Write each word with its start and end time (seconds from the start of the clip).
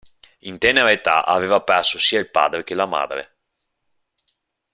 In 0.39 0.57
tenera 0.57 0.89
età 0.89 1.27
aveva 1.27 1.61
perso 1.61 1.99
sia 1.99 2.17
il 2.17 2.31
padre 2.31 2.63
che 2.63 2.73
la 2.73 2.87
madre. 2.87 3.35